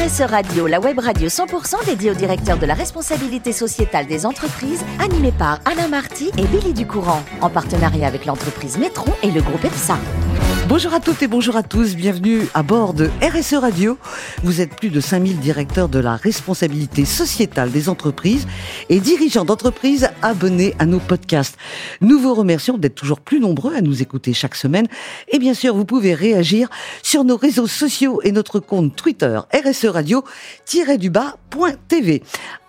[0.00, 5.30] Radio, la web radio 100% dédiée au directeur de la responsabilité sociétale des entreprises, animée
[5.30, 9.98] par Alain Marty et Billy Ducourant, en partenariat avec l'entreprise Métron et le groupe EPSA.
[10.70, 13.98] Bonjour à toutes et bonjour à tous, bienvenue à bord de RSE Radio.
[14.44, 18.46] Vous êtes plus de 5000 directeurs de la responsabilité sociétale des entreprises
[18.88, 21.58] et dirigeants d'entreprises abonnés à nos podcasts.
[22.00, 24.86] Nous vous remercions d'être toujours plus nombreux à nous écouter chaque semaine
[25.26, 26.70] et bien sûr vous pouvez réagir
[27.02, 32.22] sur nos réseaux sociaux et notre compte Twitter RSE Radio-du-bas.tv.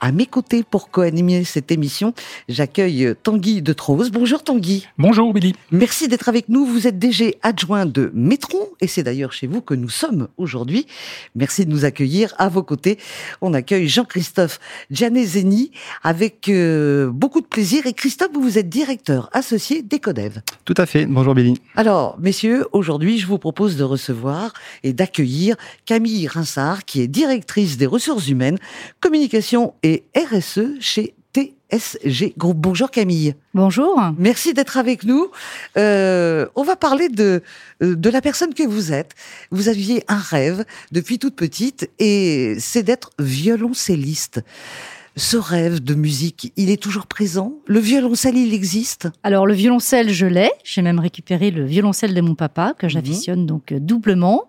[0.04, 2.16] À mes côtés pour co-animer cette émission,
[2.50, 4.10] j'accueille Tanguy de Trose.
[4.10, 4.88] Bonjour Tanguy.
[4.98, 5.54] Bonjour Billy.
[5.70, 6.66] Merci d'être avec nous.
[6.66, 10.88] Vous êtes DG adjoint de Métron et c'est d'ailleurs chez vous que nous sommes aujourd'hui.
[11.36, 12.98] Merci de nous accueillir à vos côtés.
[13.42, 14.60] On accueille Jean-Christophe
[14.90, 15.72] Gianezeni
[16.04, 20.42] avec euh, beaucoup de plaisir et Christophe, vous êtes directeur associé d'Ecodev.
[20.66, 21.06] Tout à fait.
[21.06, 21.56] Bonjour Billy.
[21.76, 27.78] Alors, messieurs, aujourd'hui, je vous propose de recevoir et d'accueillir Camille Rinsard qui est directrice
[27.78, 28.58] des ressources humaines,
[29.00, 31.14] communication et RSE chez
[31.72, 32.58] TSG Groupe.
[32.58, 33.36] Bonjour Camille.
[33.54, 34.00] Bonjour.
[34.18, 35.30] Merci d'être avec nous.
[35.78, 37.42] Euh, on va parler de,
[37.82, 39.14] de la personne que vous êtes.
[39.52, 44.42] Vous aviez un rêve depuis toute petite et c'est d'être violoncelliste
[45.18, 47.56] ce rêve de musique, il est toujours présent?
[47.68, 49.10] Le violoncelle, il existe?
[49.24, 50.50] Alors le violoncelle, je l'ai.
[50.64, 54.46] J'ai même récupéré le violoncelle de mon papa, que j'afficionne donc euh, doublement.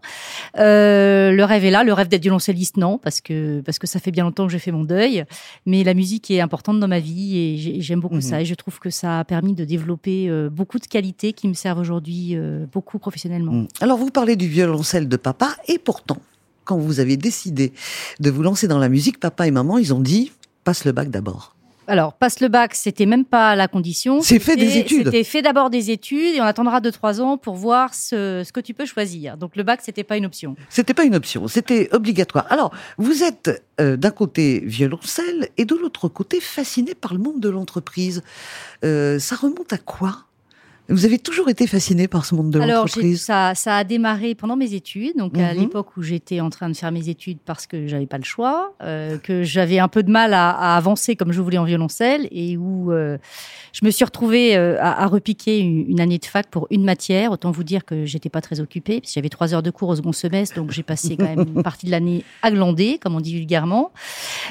[0.59, 1.85] Euh, le rêve est là.
[1.85, 4.59] Le rêve d'être violoncelliste, non, parce que, parce que ça fait bien longtemps que j'ai
[4.59, 5.25] fait mon deuil.
[5.67, 8.41] Mais la musique est importante dans ma vie et j'aime beaucoup ça.
[8.41, 11.55] Et je trouve que ça a permis de développer euh, beaucoup de qualités qui me
[11.55, 12.37] servent aujourd'hui
[12.73, 13.53] beaucoup professionnellement.
[13.53, 13.69] Mhm.
[13.81, 16.19] Alors vous parlez du violoncelle de papa et pourtant,
[16.65, 17.73] quand vous avez décidé
[18.21, 20.33] de vous lancer dans la musique, papa et maman, ils ont dit
[20.65, 21.57] passe le bac d'abord.
[21.89, 24.21] Alors, passe le bac, c'était même pas la condition.
[24.21, 25.07] C'est fait des études.
[25.07, 28.61] C'était fait d'abord des études et on attendra 2-3 ans pour voir ce, ce, que
[28.61, 29.37] tu peux choisir.
[29.37, 30.55] Donc, le bac, c'était pas une option.
[30.69, 32.47] C'était pas une option, c'était obligatoire.
[32.51, 37.41] Alors, vous êtes euh, d'un côté violoncelle et de l'autre côté fasciné par le monde
[37.41, 38.23] de l'entreprise.
[38.85, 40.27] Euh, ça remonte à quoi?
[40.89, 44.57] Vous avez toujours été fasciné par ce monde de l'entreprise ça, ça a démarré pendant
[44.57, 45.61] mes études, donc à mhm.
[45.61, 48.75] l'époque où j'étais en train de faire mes études parce que j'avais pas le choix,
[48.83, 52.29] euh, que j'avais un peu de mal à, à, avancer comme je voulais en violoncelle
[52.31, 53.17] et où euh,
[53.73, 57.31] je me suis retrouvée euh, à, à, repiquer une, année de fac pour une matière.
[57.31, 59.97] Autant vous dire que j'étais pas très occupée, parce j'avais trois heures de cours au
[59.97, 63.21] second semestre, donc j'ai passé quand même une partie de l'année à glander, comme on
[63.21, 63.93] dit vulgairement.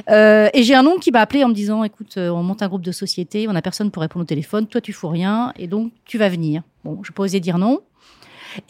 [0.07, 2.81] Et j'ai un oncle qui m'a appelé en me disant, écoute, on monte un groupe
[2.81, 5.91] de société, on a personne pour répondre au téléphone, toi tu fous rien, et donc
[6.05, 6.63] tu va venir.
[6.83, 7.81] Bon, je peux oser dire non.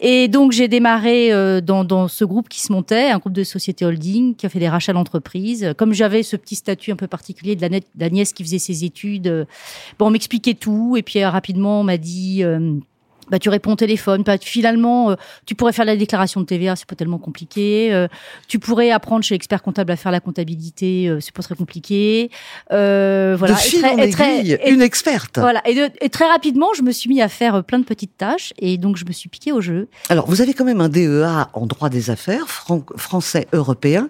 [0.00, 3.84] Et donc j'ai démarré euh, dans, ce groupe qui se montait, un groupe de sociétés
[3.84, 5.74] holding qui a fait des rachats d'entreprises.
[5.76, 8.84] Comme j'avais ce petit statut un peu particulier de la, la nièce qui faisait ses
[8.84, 9.44] études, euh,
[9.98, 12.44] bon, on m'expliquait tout et puis euh, rapidement on m'a dit
[13.30, 14.22] bah, tu réponds au téléphone.
[14.22, 15.14] Bah, finalement, euh,
[15.46, 17.92] tu pourrais faire la déclaration de TVA, c'est pas tellement compliqué.
[17.92, 18.08] Euh,
[18.48, 22.30] tu pourrais apprendre chez l'expert comptable à faire la comptabilité, euh, c'est pas très compliqué.
[22.70, 23.36] voilà.
[23.36, 25.38] De fil en aiguille, une experte.
[25.38, 25.62] Voilà.
[25.68, 28.78] Et, et, très rapidement, je me suis mis à faire plein de petites tâches et
[28.78, 29.88] donc je me suis piqué au jeu.
[30.08, 34.08] Alors, vous avez quand même un DEA en droit des affaires, français européen.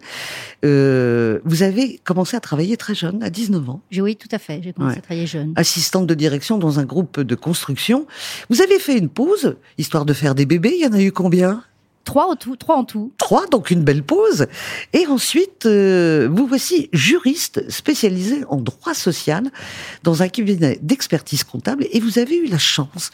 [0.63, 3.81] vous avez commencé à travailler très jeune, à 19 ans.
[3.99, 4.61] Oui, tout à fait.
[4.63, 5.53] J'ai commencé à travailler jeune.
[5.57, 8.07] Assistante de direction dans un groupe de construction.
[8.51, 10.75] Vous avez fait une pause, histoire de faire des bébés.
[10.79, 11.63] Il y en a eu combien?
[12.05, 13.13] Trois en tout, trois en tout.
[13.19, 14.47] Trois, donc une belle pause.
[14.93, 19.51] Et ensuite, euh, vous voici juriste spécialisé en droit social
[20.03, 23.11] dans un cabinet d'expertise comptable et vous avez eu la chance.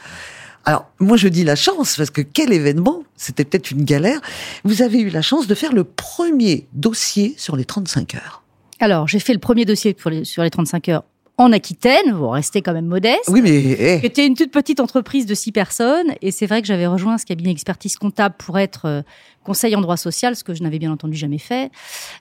[0.65, 4.21] Alors, moi je dis la chance parce que quel événement, c'était peut-être une galère.
[4.65, 8.43] Vous avez eu la chance de faire le premier dossier sur les 35 heures.
[8.81, 11.05] Alors, j'ai fait le premier dossier sur les 35 heures
[11.39, 13.29] en Aquitaine, vous restez quand même modeste.
[13.29, 16.89] Oui, mais c'était une toute petite entreprise de six personnes, et c'est vrai que j'avais
[16.89, 19.03] rejoint ce cabinet expertise comptable pour être euh,
[19.49, 21.71] conseil en droit social, ce que je n'avais bien entendu jamais fait.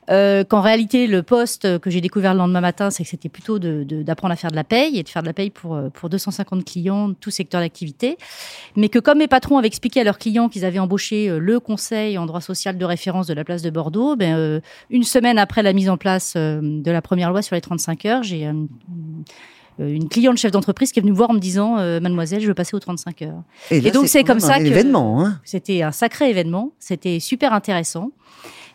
[0.09, 3.59] Euh, Qu'en réalité, le poste que j'ai découvert le lendemain matin, c'est que c'était plutôt
[3.59, 5.89] d'apprendre de, à faire de la paye et de faire de la paye pour, euh,
[5.89, 8.17] pour 250 clients, tout secteur d'activité.
[8.77, 11.59] Mais que comme mes patrons avaient expliqué à leurs clients qu'ils avaient embauché euh, le
[11.59, 15.37] conseil en droit social de référence de la place de Bordeaux, ben, euh, une semaine
[15.37, 18.49] après la mise en place de la première loi sur les 35 heures, j'ai
[19.79, 22.47] une cliente chef d'entreprise qui est venue me voir en me disant euh, Mademoiselle, je
[22.47, 23.43] veux passer aux 35 heures.
[23.69, 25.39] Et, donc c'est comme ça que hein.
[25.43, 26.71] c'était un sacré événement.
[26.79, 28.11] C'était super intéressant.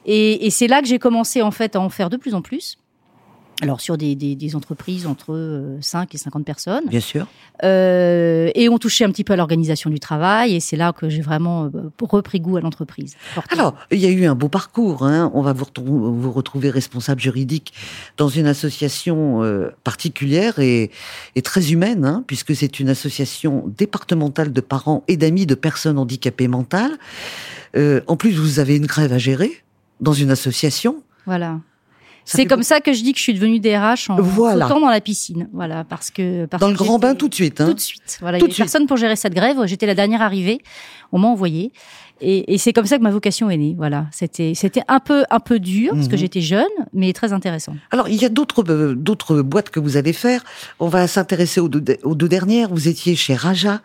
[0.06, 2.42] Et, et c'est là que j'ai commencé en fait à en faire de plus en
[2.42, 2.78] plus
[3.62, 6.84] alors sur des, des, des, entreprises entre 5 euh, et 50 personnes.
[6.88, 7.26] Bien sûr.
[7.62, 11.08] Euh, et on touchait un petit peu à l'organisation du travail, et c'est là que
[11.08, 13.14] j'ai vraiment euh, repris goût à l'entreprise.
[13.50, 15.06] Alors, il y a eu un beau parcours.
[15.06, 15.30] Hein.
[15.32, 17.72] On va vous, vous, retrouver responsable juridique
[18.16, 20.90] dans une association euh, particulière et,
[21.36, 25.98] et, très humaine, hein, puisque c'est une association départementale de parents et d'amis de personnes
[25.98, 26.98] handicapées mentales.
[27.76, 29.62] Euh, en plus, vous avez une grève à gérer
[30.00, 31.02] dans une association.
[31.26, 31.60] Voilà.
[32.24, 34.68] C'est comme ça que je dis que je suis devenue DRH en voilà.
[34.68, 35.48] sautant dans la piscine.
[35.52, 37.60] Voilà, parce que dans le grand bain tout de suite.
[37.60, 37.68] Hein.
[37.68, 38.18] Tout de suite.
[38.20, 39.56] Voilà, il y a personne pour gérer cette grève.
[39.66, 40.60] J'étais la dernière arrivée.
[41.12, 41.72] On m'a envoyé.
[42.22, 43.74] Et, et c'est comme ça que ma vocation est née.
[43.76, 46.18] Voilà, c'était c'était un peu un peu dur parce que mhm.
[46.18, 47.74] j'étais jeune, mais très intéressant.
[47.90, 50.44] Alors il y a d'autres euh, d'autres boîtes que vous allez faire.
[50.78, 52.68] On va s'intéresser aux deux, aux deux dernières.
[52.70, 53.82] Vous étiez chez Raja.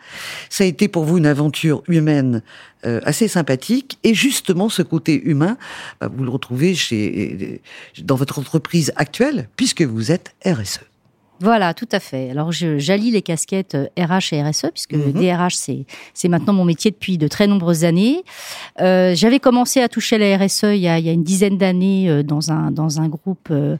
[0.50, 2.42] Ça a été pour vous une aventure humaine
[2.86, 3.98] euh, assez sympathique.
[4.04, 5.56] Et justement, ce côté humain,
[6.00, 7.60] bah, vous le retrouvez chez
[8.02, 10.87] dans votre entreprise actuelle, puisque vous êtes RSE.
[11.40, 12.30] Voilà, tout à fait.
[12.30, 15.84] Alors, j'allie les casquettes RH euh, et RSE, puisque DRH, mhm.
[16.14, 18.24] c'est maintenant mon métier depuis de très nombreuses années.
[18.80, 21.58] Euh, J'avais commencé à toucher la RSE il y a, il y a une dizaine
[21.58, 23.76] d'années euh, dans un, dans un groupe euh,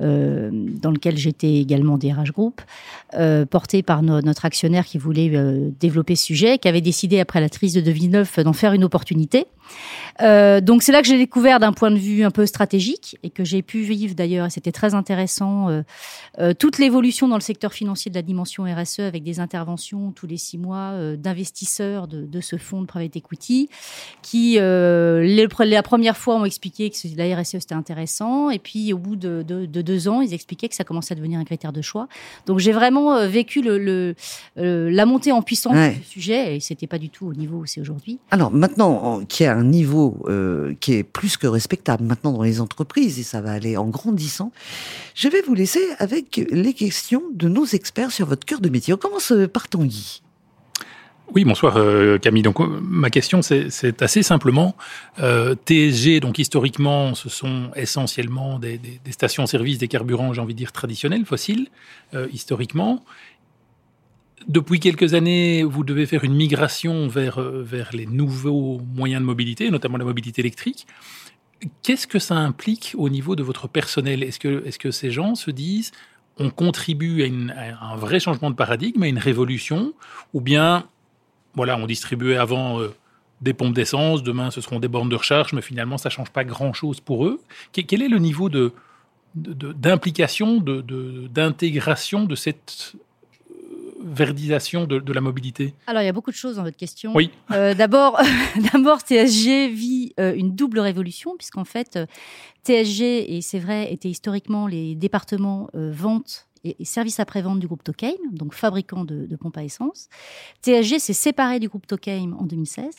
[0.00, 2.60] euh dans lequel j'étais également DRH Group,
[3.14, 5.30] euh, porté par notre actionnaire qui voulait
[5.78, 9.46] développer ce sujet, qui avait décidé, après la crise de 2009, d'en faire une opportunité.
[10.22, 13.30] Euh, donc c'est là que j'ai découvert d'un point de vue un peu stratégique et
[13.30, 15.82] que j'ai pu vivre d'ailleurs, et c'était très intéressant, euh,
[16.38, 20.26] euh, toute l'évolution dans le secteur financier de la dimension RSE avec des interventions tous
[20.26, 23.68] les six mois d'investisseurs de, de, ce fonds de private equity
[24.22, 28.98] qui, les, la première fois, ont expliqué que la RSE c'était intéressant et puis au
[28.98, 31.72] bout de, de, de, deux ans, ils expliquaient que ça commençait à devenir un critère
[31.72, 32.08] de choix.
[32.46, 34.14] Donc j'ai vraiment vécu le, le
[34.56, 35.94] la montée en puissance ouais.
[35.94, 38.18] du sujet et c'était pas du tout au niveau où c'est aujourd'hui.
[38.30, 42.60] Alors maintenant, qui a un niveau euh, qui est plus que respectable maintenant dans les
[42.60, 44.52] entreprises et ça va aller en grandissant.
[45.14, 48.94] Je vais vous laisser avec les questions de nos experts sur votre cœur de métier.
[48.94, 50.22] On commence par Tanguy.
[51.32, 52.42] Oui, bonsoir euh, Camille.
[52.42, 54.74] Donc euh, ma question c'est assez simplement
[55.20, 56.20] euh, TSG.
[56.20, 60.72] Donc historiquement, ce sont essentiellement des, des, des stations-service des carburants, j'ai envie de dire
[60.72, 61.68] traditionnels, fossiles,
[62.14, 63.04] euh, historiquement
[64.50, 69.26] depuis quelques années, vous devez faire une migration vers, euh, vers les nouveaux moyens de
[69.26, 70.88] mobilité, notamment la mobilité électrique.
[71.82, 74.24] Qu'est-ce que ça implique au niveau de votre personnel?
[74.24, 75.92] Est-ce que, est que ces gens se disent
[76.36, 77.26] on contribue à,
[77.92, 79.92] un vrai changement de paradigme, à une révolution,
[80.32, 80.86] ou bien,
[81.54, 82.94] voilà, on distribuait avant euh,
[83.42, 86.44] des pompes d'essence, demain ce seront des bornes de recharge, mais finalement ça change pas
[86.44, 87.40] grand-chose pour eux?
[87.72, 88.48] Quel est le niveau
[89.34, 92.96] d'implication, d'intégration de, de cette
[94.02, 97.12] verdisation de, la mobilité Alors, il y a beaucoup de choses dans votre question.
[97.14, 97.30] Oui.
[97.50, 98.20] Euh, D'abord,
[99.06, 102.06] TSG vit euh, une double révolution, puisqu'en fait, euh,
[102.64, 107.66] TSG, et c'est vrai, était historiquement les départements euh, vente et, et services après-vente du
[107.66, 110.08] groupe Tokheim, donc fabricant de, de pompes à essence.
[110.62, 112.94] TSG s'est séparé du groupe Tokheim en 2016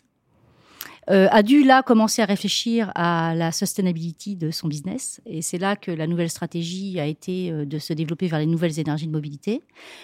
[1.10, 5.20] euh, a dû là commencer à réfléchir à la sustainability de son business.
[5.26, 8.46] Et c'est là que la nouvelle stratégie a été euh, de se développer vers les
[8.46, 9.64] nouvelles énergies de mobilité,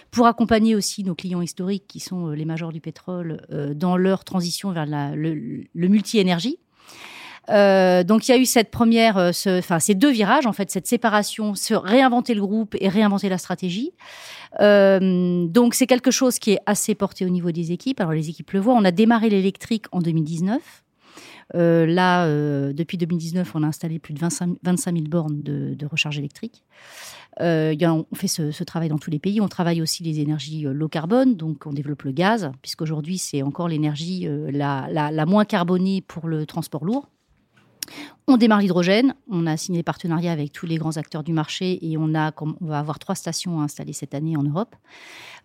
[0.10, 3.96] pour accompagner aussi nos clients historiques qui sont euh, les majors du pétrole euh, dans
[3.96, 6.58] leur transition vers la, le, multi-énergie.
[7.50, 10.70] Euh, donc il y a eu cette première, ce, enfin ces deux virages en fait,
[10.70, 13.94] cette séparation, se réinventer le groupe et réinventer la stratégie.
[14.60, 18.00] Euh, donc c'est quelque chose qui est assez porté au niveau des équipes.
[18.00, 18.74] Alors les équipes le voient.
[18.74, 20.60] On a démarré l'électrique en 2019.
[21.56, 25.86] Euh, là, euh, depuis 2019, on a installé plus de 25, 25 000 bornes de,
[25.86, 26.64] recharge électrique.
[27.40, 29.40] Euh, on fait ce, travail dans tous les pays.
[29.42, 33.68] On travaille aussi les énergies low carbone, donc on développe le gaz, puisqu'aujourd'hui c'est encore
[33.68, 37.08] l'énergie la moins carbonée pour le transport lourd.
[38.28, 39.16] On démarre l'hydrogène.
[39.30, 42.34] On a signé des partenariats avec tous les grands acteurs du marché et on a,
[42.42, 44.76] on va avoir trois stations installées cette année en Europe.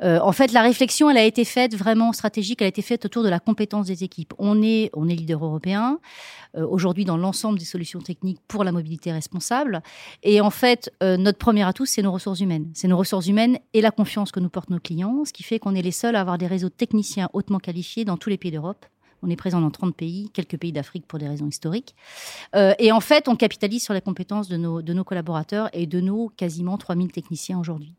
[0.02, 2.60] Euh, en fait, la réflexion, elle a été faite vraiment stratégique.
[2.60, 4.34] Elle a été faite autour de la compétence des équipes.
[4.38, 6.00] On est, on est leader européen
[6.56, 9.82] euh, aujourd'hui dans l'ensemble des solutions techniques pour la mobilité responsable.
[10.24, 12.68] Et en fait, euh, notre premier atout, c'est nos ressources humaines.
[12.74, 15.60] C'est nos ressources humaines et la confiance que nous portent nos clients, ce qui fait
[15.60, 18.38] qu'on est les seuls à avoir des réseaux de techniciens hautement qualifiés dans tous les
[18.38, 18.86] pays d'Europe
[19.22, 21.94] on est présent dans 30 pays, quelques pays d'Afrique pour des raisons historiques.
[22.56, 25.86] Euh, et en fait, on capitalise sur les compétences de nos, de nos collaborateurs et
[25.86, 27.94] de nos quasiment 3000 techniciens aujourd'hui.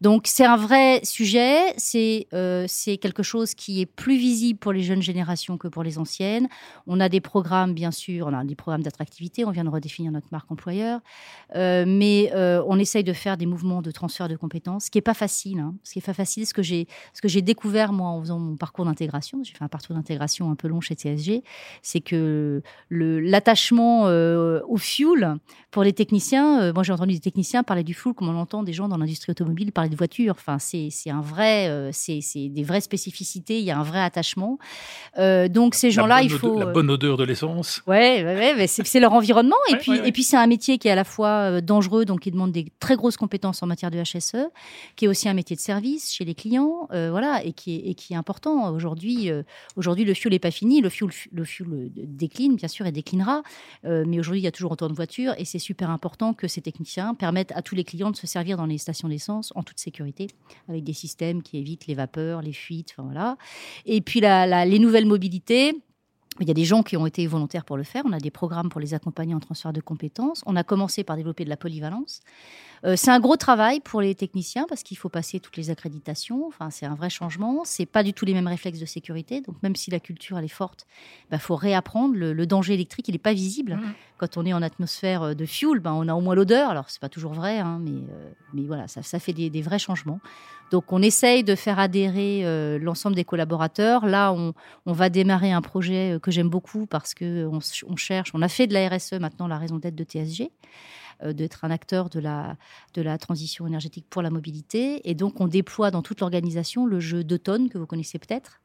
[0.00, 1.74] Donc, c'est un vrai sujet.
[1.78, 2.66] C'est euh,
[3.00, 6.48] quelque chose qui est plus visible pour les jeunes générations que pour les anciennes.
[6.86, 9.44] On a des programmes, bien sûr, on a des programmes d'attractivité.
[9.44, 11.00] On vient de redéfinir notre marque employeur.
[11.54, 15.02] Euh, mais on essaye de faire des mouvements de transfert de compétences, ce qui n'est
[15.02, 15.58] pas facile.
[15.58, 18.84] Hein, ce qui n'est pas facile, ce que j'ai découvert, moi, en faisant mon parcours
[18.84, 19.42] d'intégration.
[19.42, 21.42] J'ai fait un parcours d'intégration un peu long chez TSG,
[21.82, 25.38] c'est que l'attachement euh, au fuel
[25.76, 28.62] pour les techniciens, euh, moi j'ai entendu des techniciens parler du fuel comme on entend
[28.62, 30.34] des gens dans l'industrie automobile parler de voitures.
[30.38, 34.58] Enfin, c'est un vrai, euh, c'est des vraies spécificités, il y a un vrai attachement.
[35.18, 37.82] Euh, donc ces gens-là, il faut la bonne odeur de l'essence.
[37.86, 40.78] Ouais, ouais, ouais c'est leur environnement et ouais, puis ouais, et puis c'est un métier
[40.78, 43.90] qui est à la fois dangereux, donc qui demande des très grosses compétences en matière
[43.90, 44.48] de HSE,
[44.96, 47.94] qui est aussi un métier de service chez les clients, voilà, et qui est, et
[47.94, 49.30] qui est important aujourd'hui.
[49.76, 50.80] aujourd'hui, le fuel n'est pas fini.
[50.80, 53.42] Le fuel, le fuel décline, bien sûr, et déclinera.
[53.84, 56.62] mais aujourd'hui, il y a toujours autant de voitures et c'est super important que ces
[56.62, 59.78] techniciens permettent à tous les clients de se servir dans les stations d'essence en toute
[59.78, 60.28] sécurité,
[60.68, 63.36] avec des systèmes qui évitent les vapeurs, les fuites, enfin voilà.
[63.84, 65.74] Et puis les nouvelles mobilités.
[66.38, 68.02] Il y a des gens qui ont été volontaires pour le faire.
[68.04, 70.42] On a des programmes pour les accompagner en transfert de compétences.
[70.44, 72.20] On a commencé par développer de la polyvalence.
[72.86, 76.46] Euh, c'est un gros travail pour les techniciens parce qu'il faut passer toutes les accréditations.
[76.46, 77.62] Enfin, c'est un vrai changement.
[77.64, 79.40] C'est pas du tout les mêmes réflexes de sécurité.
[79.40, 80.86] Donc, même si la culture elle est forte,
[81.24, 82.14] il bah, faut réapprendre.
[82.14, 83.74] Le, danger électrique, il n'est pas visible.
[83.74, 83.94] Mmh.
[84.18, 86.70] Quand on est en atmosphère euh, de fuel, ben, on a au moins l'odeur.
[86.70, 89.62] Alors, c'est pas toujours vrai, hein, mais, euh, mais voilà, ça, ça fait des, des,
[89.62, 90.20] vrais changements.
[90.70, 94.04] Donc, on essaye de faire adhérer l'ensemble des collaborateurs.
[94.04, 94.52] Là, on,
[94.84, 98.32] on, va démarrer un projet que j'aime beaucoup parce que on, on cherche.
[98.34, 100.50] On a fait de la RSE maintenant la raison d'être de TSG.
[101.22, 102.56] Euh, d'être un acteur de la,
[102.92, 105.08] de la transition énergétique pour la mobilité.
[105.08, 108.60] Et donc, on déploie dans toute l'organisation le jeu d'automne que vous connaissez peut-être,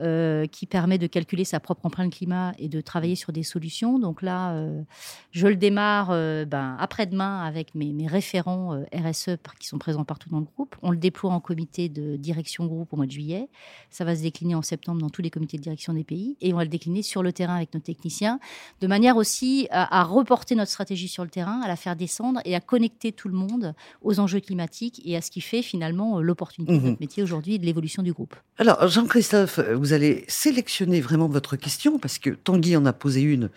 [0.00, 3.98] euh, qui permet de calculer sa propre empreinte climat et de travailler sur des solutions.
[3.98, 4.82] Donc là, euh,
[5.30, 6.08] je le démarre
[6.46, 10.76] ben, après-demain avec mes, mes référents RSE qui sont présents partout dans le groupe.
[10.82, 13.48] On le déploie en comité de direction groupe au mois de juillet.
[13.90, 16.52] Ça va se décliner en septembre dans tous les comités de direction des pays et
[16.52, 18.38] on va le décliner sur le terrain avec nos techniciens,
[18.80, 22.40] de manière aussi à, à reporter notre stratégie sur le terrain, à la faire descendre
[22.44, 26.20] et à connecter tout le monde aux enjeux climatiques et à ce qui fait finalement
[26.20, 28.34] l'opportunité de notre métier aujourd'hui et de l'évolution du groupe.
[28.58, 33.50] Alors, Jean-Christophe, vous allez sélectionner vraiment votre question parce que Tanguy en a posé une.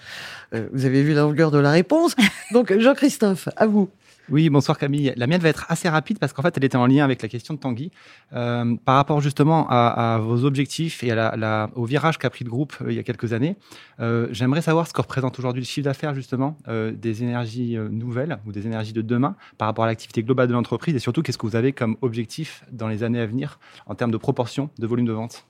[0.53, 2.17] Euh, vous avez vu la longueur de la réponse.
[2.51, 3.89] Donc, Jean-Christophe, à vous.
[4.29, 5.13] Oui, bonsoir Camille.
[5.15, 7.29] La mienne va être assez rapide parce qu'en fait, elle était en lien avec la
[7.29, 7.91] question de Tanguy.
[8.33, 12.49] Euh, par rapport justement à, vos objectifs et à la, au virage qu'a pris le
[12.49, 13.55] groupe euh, il y a quelques années,
[14.01, 18.51] euh, j'aimerais savoir ce que représente aujourd'hui le chiffre d'affaires justement des énergies nouvelles ou
[18.51, 21.47] des énergies de demain par rapport à l'activité globale de l'entreprise et surtout qu'est-ce que
[21.47, 25.05] vous avez comme objectif dans les années à venir en termes de proportion de volume
[25.05, 25.45] de vente?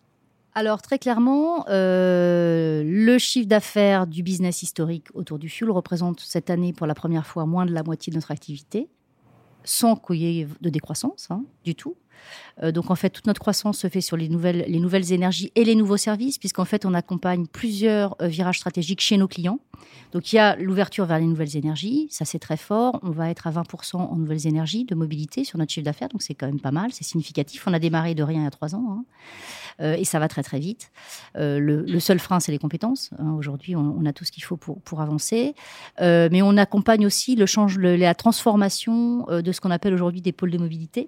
[0.58, 6.74] Alors très clairement, le chiffre d'affaires du business historique autour du fuel représente cette année
[6.74, 8.90] pour la première fois moins de la moitié de notre activité,
[9.64, 11.96] sans qu'il y ait de décroissance hein, du tout.
[12.64, 15.52] Euh, donc en fait, toute notre croissance se fait sur les nouvelles, les nouvelles énergies
[15.56, 19.60] et les nouveaux services, puisqu'en fait, on accompagne plusieurs euh, virages stratégiques chez nos clients.
[20.14, 23.00] Donc il y a l'ouverture vers les nouvelles énergies, ça c'est très fort.
[23.04, 26.22] On va être à 20% en nouvelles énergies de mobilité sur notre chiffre d'affaires, donc
[26.22, 27.68] c'est quand même pas mal, c'est significatif.
[27.68, 29.06] On a démarré de rien il y a trois ans, hein.
[29.82, 30.92] euh, et ça va très très vite.
[31.36, 33.12] le, seul frein, c'est les compétences.
[33.20, 33.34] Hein.
[33.38, 35.54] Aujourd'hui, on, a tout ce qu'il faut pour, avancer,
[36.00, 40.58] mais on accompagne aussi le la transformation de ce qu'on appelle aujourd'hui des pôles de
[40.58, 41.08] mobilité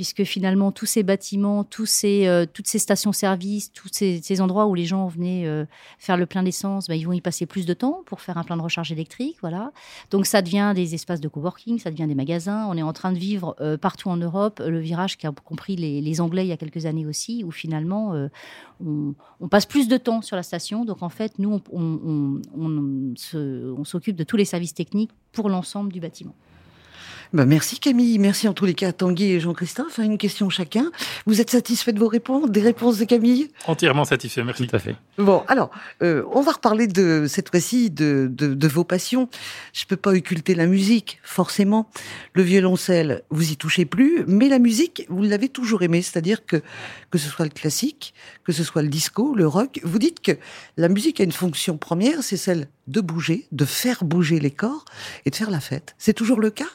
[0.00, 5.08] puisque finalement tous ces bâtiments, euh, toutes ces stations-service, tous ces, endroits où les gens
[5.08, 5.66] venaient euh,
[5.98, 8.42] faire le plein d'essence, bah, ils vont y passer plus de temps pour faire un
[8.42, 9.72] plein de recharge électrique, voilà.
[10.10, 12.66] Donc ça devient des espaces de coworking, ça devient des magasins.
[12.70, 16.20] On est en train de vivre euh, partout en Europe le virage qu'a compris les,
[16.22, 18.14] Anglais il y a quelques années aussi, où finalement
[18.82, 20.86] on, passe plus de temps sur la station.
[20.86, 21.60] Donc en fait, nous
[22.54, 26.34] on s'occupe de tous les services techniques pour l'ensemble du bâtiment.
[27.32, 29.98] Bah, merci Camille, merci en tous les cas à Tanguy et Jean-Christophe.
[29.98, 30.90] Une question chacun.
[31.26, 33.52] Vous êtes satisfait de vos réponses, des réponses de Camille?
[33.68, 34.66] Entièrement satisfait, merci.
[34.66, 34.96] Tout à fait.
[35.16, 35.70] Bon, alors,
[36.02, 39.28] euh, on va reparler de cette fois-ci de, de, vos passions.
[39.72, 41.88] Je peux pas occulter la musique, forcément.
[42.34, 46.02] Le violoncelle, vous y touchez plus, mais la musique, vous l'avez toujours aimé.
[46.02, 46.60] C'est-à-dire que
[47.12, 48.12] que ce soit le classique,
[48.44, 50.32] que ce soit le disco, le rock, vous dites que
[50.76, 54.84] la musique a une fonction première, c'est celle de bouger, de faire bouger les corps
[55.26, 55.94] et de faire la fête.
[55.98, 56.66] C'est toujours le cas?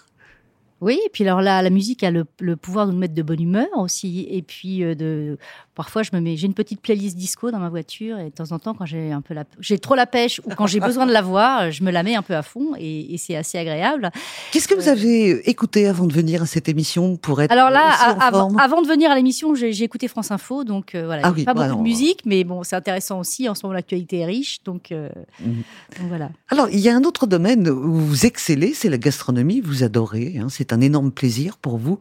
[0.81, 3.41] Oui, et puis alors là, la musique a le, pouvoir de nous mettre de bonne
[3.41, 4.27] humeur aussi.
[4.29, 5.37] Et puis, euh, de,
[5.73, 8.51] parfois, je me mets, j'ai une petite playlist disco dans ma voiture et de temps
[8.51, 11.05] en temps, quand j'ai un peu la, j'ai trop la pêche ou quand j'ai besoin
[11.05, 14.11] de la voir, je me la mets un peu à fond et, c'est assez agréable.
[14.51, 17.69] Qu'est-ce que vous euh, avez écouté avant de venir à cette émission pour être Alors
[17.69, 21.53] là, avant de venir à l'émission, j'ai, écouté France Info, donc euh, voilà, ah pas
[21.53, 23.47] bah beaucoup de musique, mais bon, c'est intéressant aussi.
[23.47, 25.63] En ce moment, l'actualité est riche, donc, mhm.
[25.97, 26.29] donc, voilà.
[26.49, 29.61] Alors, il y a un autre domaine où vous excellez, c'est la gastronomie.
[29.61, 31.99] Vous adorez, hein, c'est un énorme plaisir pour vous.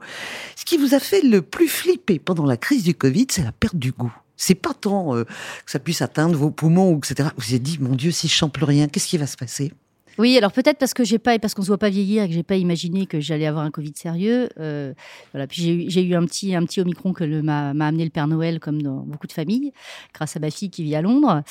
[0.57, 3.53] Ce qui vous a fait le plus flipper pendant la crise du Covid, c'est la
[3.53, 4.15] perte du goût.
[4.37, 7.29] C'est pas tant euh, que ça puisse atteindre vos poumons, etc.
[7.37, 9.37] Vous vous êtes dit, mon Dieu, si je chante plus rien, qu'est-ce qui va se
[9.37, 9.73] passer?
[10.19, 12.35] Oui, alors peut-être parce que j'ai pas, parce qu'on se voit pas vieillir et que
[12.35, 14.49] j'ai pas imaginé que j'allais avoir un Covid sérieux.
[14.61, 14.93] Euh,
[15.33, 15.47] voilà.
[15.47, 18.81] Puis j'ai eu un petit, un petit Omicron que m'a amené le Père Noël, comme
[18.83, 19.73] dans beaucoup de familles,
[20.15, 21.43] grâce à ma fille qui vit à Londres.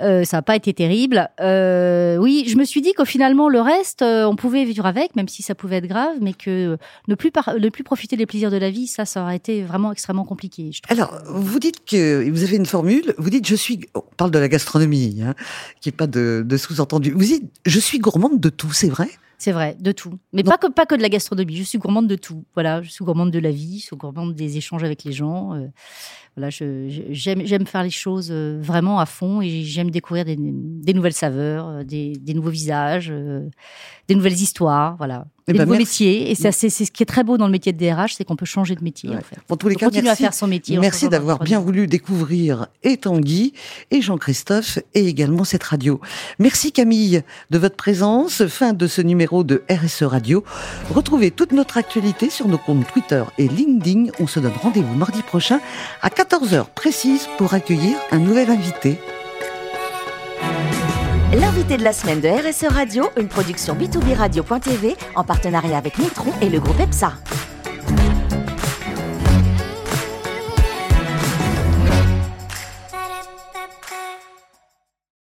[0.00, 1.28] Euh, ça n'a pas été terrible.
[1.40, 5.16] Euh, oui, je me suis dit qu'au finalement le reste, euh, on pouvait vivre avec,
[5.16, 6.76] même si ça pouvait être grave, mais que
[7.08, 9.92] ne plus ne plus profiter des plaisirs de la vie, ça, ça aurait été vraiment
[9.92, 10.70] extrêmement compliqué.
[10.88, 13.14] alors, vous dites que vous avez une formule.
[13.18, 13.80] Vous dites, je suis.
[13.94, 15.34] On parle de la gastronomie, hein,
[15.80, 17.12] qui est pas de, de sous-entendu.
[17.12, 19.08] Vous dites, je suis gourmand gourmande de tout, c'est vrai?
[19.38, 20.20] C'est vrai, de tout.
[20.32, 21.56] Mais pas que, pas que de la gastronomie.
[21.56, 22.44] Je suis gourmande de tout.
[22.54, 25.54] Voilà, je suis gourmande de la vie, je suis gourmande des échanges avec les gens.
[25.54, 25.66] Euh,
[26.36, 31.66] voilà, j'aime faire les choses euh, vraiment à fond et j'aime découvrir des, nouvelles saveurs,
[31.68, 33.12] euh, des, nouveaux visages,
[34.06, 34.96] des nouvelles histoires.
[34.96, 36.30] Voilà des ben nouveaux métiers.
[36.30, 38.46] Et c'est ce qui est très beau dans le métier de DRH, c'est qu'on peut
[38.46, 39.10] changer de métier.
[39.10, 39.38] En fait.
[39.46, 40.78] Pour tous les cas, merci, à faire son métier.
[40.78, 43.52] Merci d'avoir bien voulu découvrir et Tanguy
[43.90, 46.00] et Jean-Christophe et également cette radio.
[46.38, 48.46] Merci Camille de votre présence.
[48.46, 50.44] Fin de ce numéro de RSE Radio.
[50.90, 54.12] Retrouvez toute notre actualité sur nos comptes Twitter et LinkedIn.
[54.20, 55.60] On se donne rendez-vous mardi prochain
[56.02, 58.98] à 14h précise pour accueillir un nouvel invité.
[61.34, 66.30] L'invité de la semaine de RSE Radio, une production B2B Radio.tv en partenariat avec Nitron
[66.42, 67.14] et le groupe EPSA.